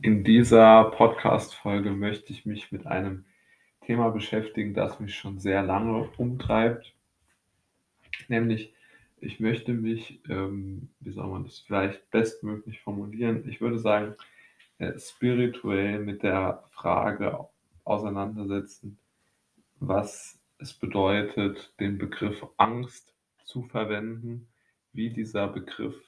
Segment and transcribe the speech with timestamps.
[0.00, 3.24] In dieser Podcast-Folge möchte ich mich mit einem
[3.84, 6.94] Thema beschäftigen, das mich schon sehr lange umtreibt.
[8.28, 8.72] Nämlich,
[9.20, 13.48] ich möchte mich, ähm, wie soll man das vielleicht bestmöglich formulieren?
[13.48, 14.14] Ich würde sagen,
[14.78, 17.48] äh, spirituell mit der Frage
[17.82, 19.00] auseinandersetzen,
[19.80, 23.12] was es bedeutet, den Begriff Angst
[23.44, 24.46] zu verwenden,
[24.92, 26.00] wie dieser Begriff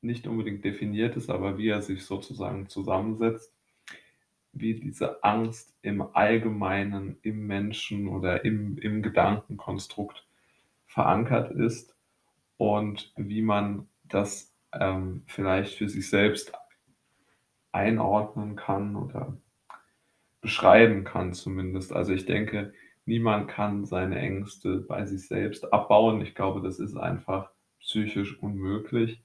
[0.00, 3.52] nicht unbedingt definiert ist, aber wie er sich sozusagen zusammensetzt,
[4.52, 10.26] wie diese Angst im Allgemeinen, im Menschen oder im, im Gedankenkonstrukt
[10.86, 11.94] verankert ist
[12.58, 16.52] und wie man das ähm, vielleicht für sich selbst
[17.72, 19.36] einordnen kann oder
[20.42, 21.92] beschreiben kann zumindest.
[21.92, 22.74] Also ich denke,
[23.06, 26.20] niemand kann seine Ängste bei sich selbst abbauen.
[26.20, 27.50] Ich glaube, das ist einfach
[27.80, 29.22] psychisch unmöglich.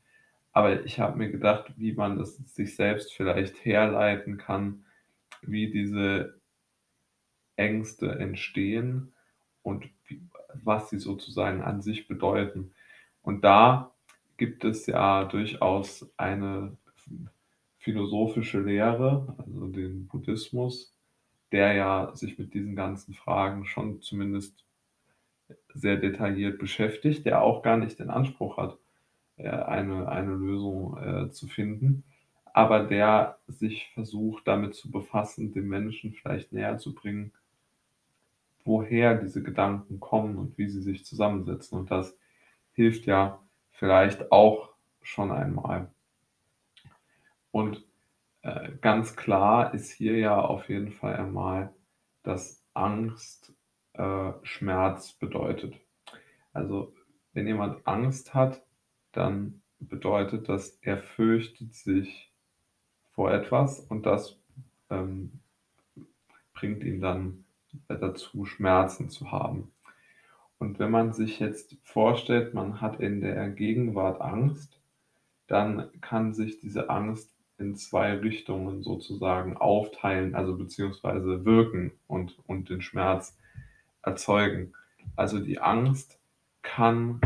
[0.57, 4.85] Aber ich habe mir gedacht, wie man das sich selbst vielleicht herleiten kann,
[5.43, 6.41] wie diese
[7.57, 9.13] Ängste entstehen
[9.61, 10.19] und wie,
[10.55, 12.73] was sie sozusagen an sich bedeuten.
[13.21, 13.93] Und da
[14.37, 16.75] gibt es ja durchaus eine
[17.77, 20.97] philosophische Lehre, also den Buddhismus,
[21.51, 24.65] der ja sich mit diesen ganzen Fragen schon zumindest
[25.75, 28.79] sehr detailliert beschäftigt, der auch gar nicht den Anspruch hat,
[29.37, 32.03] äh, eine, eine Lösung äh, zu finden,
[32.53, 37.31] aber der sich versucht damit zu befassen, den Menschen vielleicht näher zu bringen,
[38.65, 41.79] woher diese Gedanken kommen und wie sie sich zusammensetzen.
[41.79, 42.17] Und das
[42.73, 43.39] hilft ja
[43.71, 45.91] vielleicht auch schon einmal.
[47.51, 47.85] Und
[48.41, 51.73] äh, ganz klar ist hier ja auf jeden Fall einmal,
[52.23, 53.53] dass Angst
[53.93, 55.75] äh, Schmerz bedeutet.
[56.53, 56.93] Also
[57.33, 58.63] wenn jemand Angst hat,
[59.17, 62.31] dann bedeutet das, er fürchtet sich
[63.13, 64.37] vor etwas und das
[64.89, 65.39] ähm,
[66.53, 67.45] bringt ihn dann
[67.87, 69.71] dazu, Schmerzen zu haben.
[70.59, 74.79] Und wenn man sich jetzt vorstellt, man hat in der Gegenwart Angst,
[75.47, 82.69] dann kann sich diese Angst in zwei Richtungen sozusagen aufteilen, also beziehungsweise wirken und, und
[82.69, 83.37] den Schmerz
[84.03, 84.73] erzeugen.
[85.15, 86.19] Also die Angst
[86.61, 87.21] kann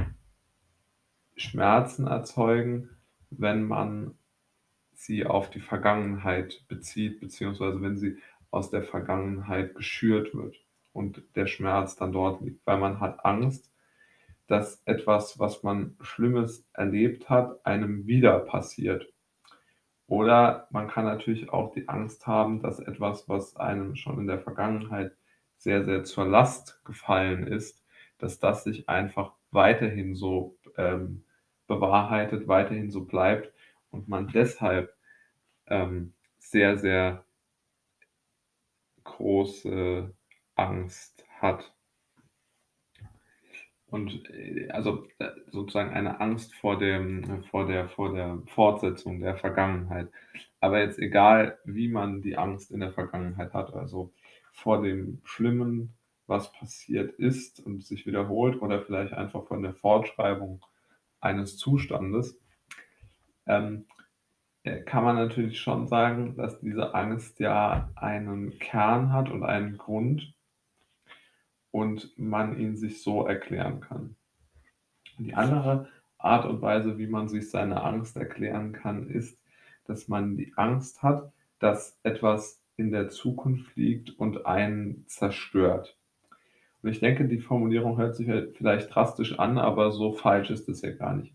[1.42, 2.90] Schmerzen erzeugen,
[3.30, 4.16] wenn man
[4.94, 8.18] sie auf die Vergangenheit bezieht, beziehungsweise wenn sie
[8.52, 10.56] aus der Vergangenheit geschürt wird
[10.94, 13.72] und der Schmerz dann dort liegt, weil man hat Angst,
[14.48, 19.12] dass etwas, was man Schlimmes erlebt hat, einem wieder passiert.
[20.08, 24.40] Oder man kann natürlich auch die Angst haben, dass etwas, was einem schon in der
[24.40, 25.16] Vergangenheit
[25.58, 27.82] sehr, sehr zur Last gefallen ist,
[28.18, 31.24] dass das sich einfach weiterhin so ähm,
[31.80, 33.54] bewahrheitet, weiterhin so bleibt
[33.92, 34.94] und man deshalb
[35.68, 37.24] ähm, sehr, sehr
[39.04, 40.14] große
[40.56, 41.74] Angst hat.
[43.88, 49.36] Und äh, also äh, sozusagen eine Angst vor dem, vor der, vor der Fortsetzung der
[49.36, 50.10] Vergangenheit.
[50.60, 54.12] Aber jetzt egal, wie man die Angst in der Vergangenheit hat, also
[54.52, 55.94] vor dem Schlimmen,
[56.28, 60.64] was passiert ist und sich wiederholt, oder vielleicht einfach von der Fortschreibung
[61.22, 62.40] eines Zustandes,
[63.46, 63.86] ähm,
[64.64, 69.78] äh, kann man natürlich schon sagen, dass diese Angst ja einen Kern hat und einen
[69.78, 70.34] Grund
[71.72, 74.16] und man ihn sich so erklären kann.
[75.18, 75.88] Die andere
[76.18, 79.40] Art und Weise, wie man sich seine Angst erklären kann, ist,
[79.86, 85.98] dass man die Angst hat, dass etwas in der Zukunft liegt und einen zerstört.
[86.82, 90.82] Und ich denke, die Formulierung hört sich vielleicht drastisch an, aber so falsch ist es
[90.82, 91.34] ja gar nicht.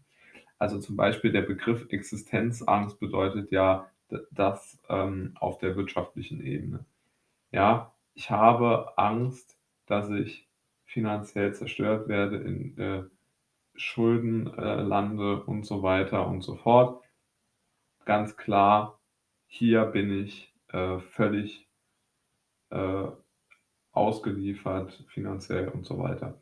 [0.58, 3.88] Also zum Beispiel der Begriff Existenzangst bedeutet ja
[4.30, 6.84] das ähm, auf der wirtschaftlichen Ebene.
[7.52, 10.48] Ja, ich habe Angst, dass ich
[10.84, 13.02] finanziell zerstört werde, in äh,
[13.74, 17.04] Schulden äh, lande und so weiter und so fort.
[18.04, 19.00] Ganz klar,
[19.46, 21.68] hier bin ich äh, völlig
[22.70, 23.08] äh,
[23.96, 26.38] ausgeliefert, finanziell und so weiter.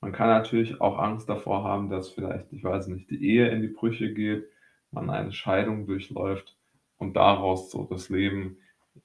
[0.00, 3.62] Man kann natürlich auch Angst davor haben, dass vielleicht, ich weiß nicht, die Ehe in
[3.62, 4.46] die Brüche geht,
[4.90, 6.56] man eine Scheidung durchläuft
[6.98, 8.58] und daraus so das Leben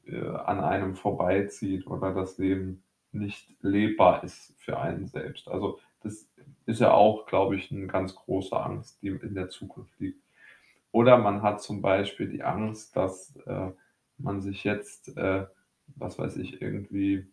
[0.05, 5.47] äh, an einem vorbeizieht oder das Leben nicht lebbar ist für einen selbst.
[5.47, 6.27] Also das
[6.65, 10.21] ist ja auch, glaube ich, eine ganz große Angst, die in der Zukunft liegt.
[10.91, 13.71] Oder man hat zum Beispiel die Angst, dass äh,
[14.17, 15.45] man sich jetzt, äh,
[15.95, 17.27] was weiß ich, irgendwie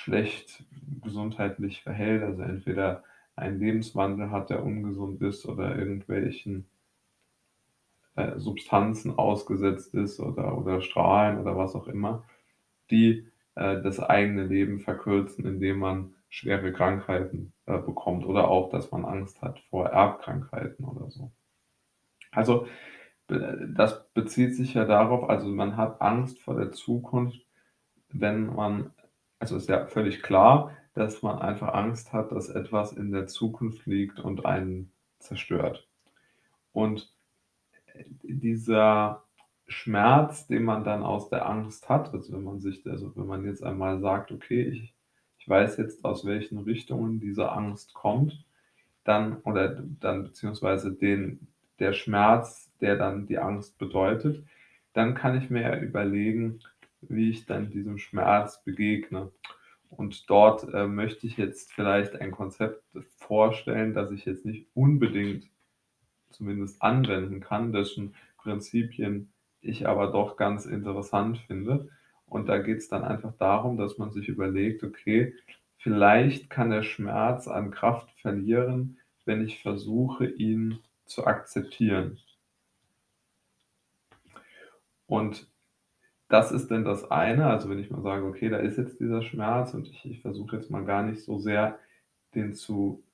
[0.00, 0.64] schlecht
[1.02, 3.04] gesundheitlich verhält, also entweder
[3.36, 6.66] einen Lebenswandel hat, der ungesund ist oder irgendwelchen
[8.16, 12.24] äh, Substanzen ausgesetzt ist oder oder Strahlen oder was auch immer,
[12.90, 18.90] die, äh, das eigene Leben verkürzen, indem man schwere Krankheiten, äh, bekommt oder auch, dass
[18.90, 21.30] man Angst hat vor Erbkrankheiten oder so.
[22.32, 22.66] Also,
[23.26, 27.40] be das bezieht sich ja darauf also, man hat Angst vor der Zukunft,
[28.12, 28.92] wenn man
[29.40, 33.86] also, ist ja völlig klar, dass man einfach Angst hat, dass etwas in der Zukunft
[33.86, 35.88] liegt und einen zerstört.
[36.72, 37.12] Und,
[37.94, 39.24] äh, dieser
[39.68, 43.44] Schmerz, den man dann aus der Angst hat, also, wenn man sich also, wenn man
[43.46, 44.94] jetzt einmal sagt: „Okay, ich
[45.38, 48.44] ich weiß jetzt, aus welchen Richtungen diese Angst kommt“,
[49.04, 51.48] dann oder dann beziehungsweise den
[51.80, 54.44] der Schmerz, der dann die Angst bedeutet,
[54.94, 56.60] dann kann ich mir überlegen,
[57.02, 59.30] wie ich dann diesem Schmerz begegne.
[59.90, 62.82] Und dort, äh, möchte ich jetzt vielleicht ein Konzept
[63.18, 65.48] vorstellen, das ich jetzt nicht unbedingt
[66.30, 71.88] zumindest anwenden kann, dessen Prinzipien ich aber doch ganz interessant finde.
[72.26, 75.34] Und da geht's dann einfach darum, dass man sich überlegt: „Okay,
[75.78, 82.18] vielleicht kann der Schmerz an Kraft verlieren, wenn ich versuche, ihn zu akzeptieren.“
[85.06, 85.49] Und
[86.30, 89.22] das ist dann das eine, also, wenn ich mal sage: „Okay, da ist jetzt dieser
[89.22, 91.78] Schmerz und ich ich versuche jetzt mal gar nicht so sehr,
[92.34, 93.04] den zu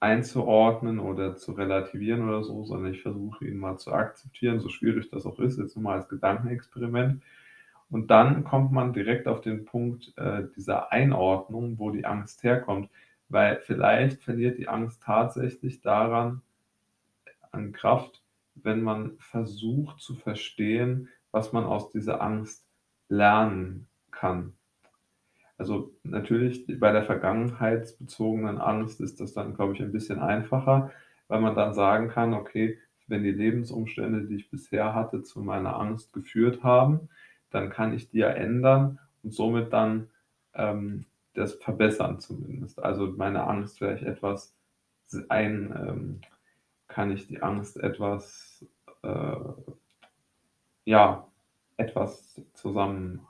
[0.00, 5.10] einzuordnen oder zu relativieren oder so, sondern ich versuche ihn mal zu akzeptieren, so schwierig
[5.10, 7.22] das auch ist, jetzt nur mal als Gedankenexperiment.“
[7.90, 12.90] Und dann kommt man direkt auf den Punkt, äh, dieser Einordnung, wo die Angst herkommt,
[13.30, 16.42] weil vielleicht verliert die Angst tatsächlich daran
[17.52, 18.22] an Kraft,
[18.54, 22.66] wenn man versucht zu verstehen, was man aus dieser Angst
[23.10, 24.54] lernen kann.
[25.56, 30.90] Also, natürlich bei der vergangenheitsbezogenen Angst ist das dann, glaube ich, ein bisschen einfacher,
[31.28, 35.76] weil man dann sagen kann: „Okay, wenn die Lebensumstände, die ich bisher hatte, zu meiner
[35.78, 37.08] Angst geführt haben,
[37.50, 40.08] dann kann ich die ja ändern und somit dann,
[40.54, 42.82] ähm, das verbessern zumindest.
[42.82, 44.54] Also, meine Angst vielleicht etwas
[45.28, 46.20] ein ähm,
[46.88, 48.66] kann ich die Angst etwas,
[49.02, 49.36] äh
[50.84, 51.28] ja,
[51.76, 53.26] etwas zusammen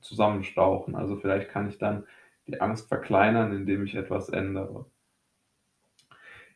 [0.00, 0.94] zusammenstauchen.
[0.94, 2.06] Also, vielleicht kann ich dann
[2.46, 4.86] die Angst verkleinern, indem ich etwas ändere.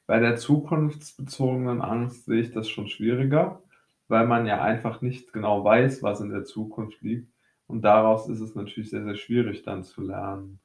[0.06, 3.62] Bei der zukunftsbezogenen Angst sehe ich das schon schwieriger,
[4.08, 7.30] weil man ja einfach nicht genau weiß, was in der Zukunft liegt
[7.66, 10.60] und daraus ist es natürlich sehr, sehr schwierig dann zu lernen.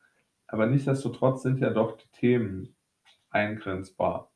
[0.47, 2.75] Aber nichtsdestotrotz sind ja doch die Themen
[3.29, 4.31] eingrenzbar.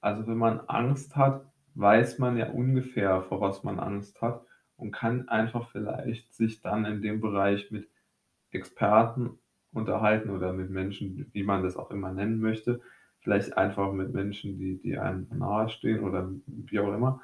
[0.00, 4.44] Also, wenn man Angst hat, weiß man ja ungefähr, vor was man Angst hat
[4.76, 7.88] und kann einfach vielleicht sich dann in dem Bereich mit
[8.50, 9.38] Experten
[9.72, 12.80] unterhalten oder mit Menschen, wie man das auch immer nennen möchte.
[13.20, 17.20] Vielleicht einfach mit Menschen, die die einem nahestehen oder wie auch immer.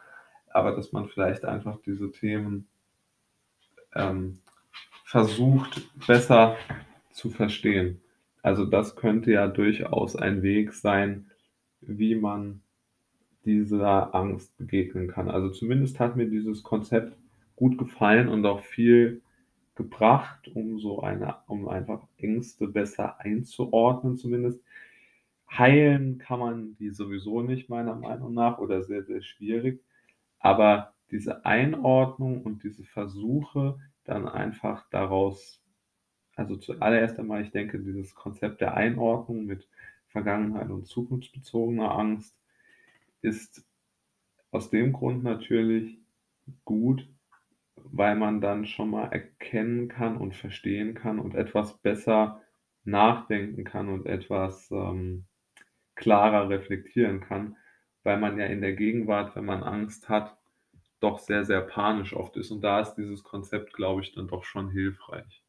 [0.51, 2.69] Aber dass man vielleicht einfach diese Themen
[3.95, 4.41] ähm,
[5.05, 6.57] versucht, besser
[7.13, 8.03] zu verstehen.
[8.43, 11.31] Also, das könnte ja durchaus ein Weg sein,
[11.81, 12.61] wie man
[13.45, 15.31] dieser Angst begegnen kann.
[15.31, 17.17] Also, zumindest hat mir dieses Konzept
[17.57, 19.23] gut gefallen und auch viel
[19.75, 24.61] gebracht, um so eine um einfach Ängste besser einzuordnen zumindest.
[25.51, 29.83] Heilen kann man die sowieso nicht meiner Meinung nach oder sehr, sehr schwierig.
[30.39, 35.63] Aber diese Einordnung und diese Versuche, dann einfach daraus
[36.35, 39.69] also, zuallererst einmal, ich denke, dieses Konzept der Einordnung mit
[40.09, 42.35] Vergangenheit und zukunftsbezogener Angst
[43.23, 43.65] ist
[44.51, 45.99] aus dem Grund natürlich
[46.65, 47.09] gut,
[47.77, 52.43] weil man dann schon mal erkennen kann und verstehen kann und etwas besser
[52.85, 55.27] nachdenken kann und etwas, ähm,
[55.95, 57.57] klarer reflektieren kann,
[58.03, 60.37] weil man ja in der Gegenwart, wenn man Angst hat,
[61.01, 64.45] doch sehr, sehr panisch oft ist und da ist dieses Konzept, glaube ich, dann doch
[64.45, 65.42] schon hilfreich.